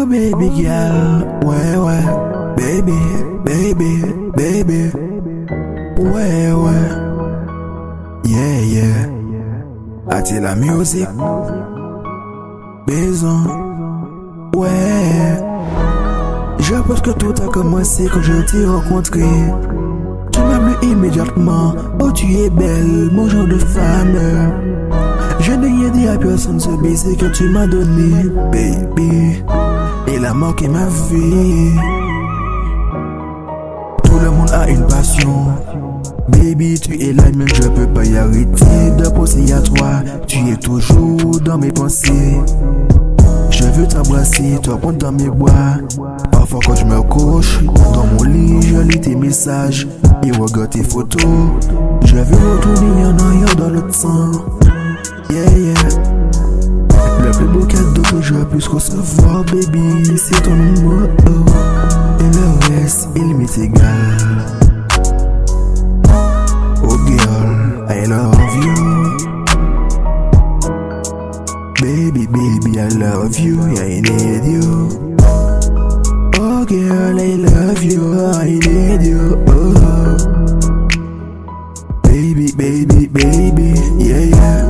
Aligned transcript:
Oh 0.00 0.06
baby 0.06 0.48
girl, 0.54 1.26
ouais 1.44 1.76
ouais, 1.76 2.04
baby, 2.56 2.92
baby, 3.44 4.00
baby, 4.36 4.92
ouais 5.98 6.52
ouais, 6.52 6.88
yeah 8.24 8.60
yeah. 8.60 9.08
A-t-il 10.08 10.42
la 10.42 10.54
musique? 10.54 11.08
Besoin, 12.86 13.44
ouais. 14.54 15.42
Je 16.60 16.74
pense 16.76 17.00
que 17.00 17.10
tout 17.10 17.34
a 17.42 17.48
commencé 17.48 18.06
quand 18.06 18.22
je 18.22 18.34
t'ai 18.42 18.64
rencontré. 18.66 19.24
Tu 20.30 20.40
m'as 20.40 20.60
plu 20.60 20.90
immédiatement, 20.90 21.74
oh 22.00 22.12
tu 22.12 22.34
es 22.34 22.50
belle, 22.50 23.10
mon 23.12 23.28
genre 23.28 23.48
de 23.48 23.58
femme. 23.58 24.16
Je 25.40 25.52
n'ai 25.52 25.66
rien 25.66 25.88
dit 25.90 26.06
à 26.06 26.16
personne 26.16 26.60
ce 26.60 26.70
baiser 26.80 27.16
que 27.16 27.26
tu 27.26 27.48
m'as 27.48 27.66
donné, 27.66 28.12
baby. 28.52 29.42
A 30.28 30.34
manqué 30.34 30.68
ma 30.68 30.84
vie. 31.10 31.72
Tout 34.04 34.18
le 34.22 34.30
monde 34.30 34.50
a 34.52 34.68
une 34.68 34.86
passion. 34.86 35.46
Baby, 36.28 36.78
tu 36.78 37.02
es 37.02 37.14
la 37.14 37.30
mienne, 37.30 37.48
je 37.48 37.66
peux 37.68 37.86
pas 37.86 38.04
y 38.04 38.14
arrêter 38.18 38.90
de 38.98 39.08
penser 39.08 39.50
à 39.54 39.62
toi. 39.62 40.02
Tu 40.26 40.46
es 40.50 40.56
toujours 40.56 41.40
dans 41.40 41.56
mes 41.56 41.72
pensées. 41.72 42.36
Je 43.48 43.64
veux 43.64 43.88
t'embrasser, 43.88 44.58
te 44.62 44.68
prendre 44.68 44.98
dans 44.98 45.12
mes 45.12 45.30
bras. 45.30 45.78
Parfois 46.30 46.60
quand 46.62 46.74
je 46.74 46.84
me 46.84 47.00
couche, 47.00 47.64
dans 47.94 48.06
mon 48.06 48.24
lit, 48.24 48.60
je 48.60 48.80
lis 48.80 49.00
tes 49.00 49.16
messages 49.16 49.88
et 50.22 50.30
regarde 50.30 50.68
tes 50.68 50.82
photos. 50.82 51.24
Je 52.04 52.16
veux 52.16 52.50
retourner 52.52 53.06
en 53.06 53.18
arrière 53.18 53.56
dans 53.56 53.70
le 53.70 53.80
temps. 53.80 54.44
Yeah, 55.30 55.56
yeah. 55.56 56.07
Plus 57.38 57.46
beau 57.46 57.64
cadeau 57.66 58.20
je 58.20 58.34
puisse 58.50 58.66
recevoir, 58.66 59.44
baby, 59.44 60.04
c'est 60.16 60.42
ton 60.42 60.56
numéro. 60.56 61.04
Et 62.18 62.30
le 62.34 62.74
reste, 62.74 63.08
il 63.14 63.36
m'est 63.36 63.58
égal. 63.58 64.18
Oh 66.82 66.96
girl, 67.06 67.86
I 67.88 68.06
love 68.08 68.56
you. 68.64 68.74
Baby, 71.80 72.26
baby, 72.26 72.80
I 72.80 72.88
love 72.98 73.38
you, 73.38 73.60
I 73.76 74.00
need 74.00 74.44
you. 74.44 74.88
Oh 76.40 76.64
girl, 76.64 77.20
I 77.20 77.36
love 77.36 77.84
you, 77.84 78.14
I 78.34 78.58
need 78.58 79.02
you. 79.02 79.38
Oh. 79.46 80.16
Baby, 82.02 82.50
baby, 82.56 83.06
baby, 83.06 83.74
yeah, 83.96 84.24
yeah. 84.24 84.67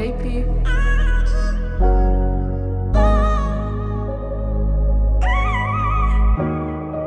JP. 0.00 0.79